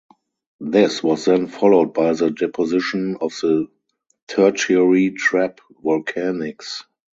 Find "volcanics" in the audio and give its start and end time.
5.83-6.81